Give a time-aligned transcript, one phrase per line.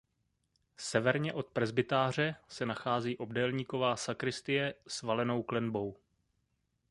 [0.77, 5.95] Severně od presbytáře se nachází obdélníková sakristie s valenou klenbou.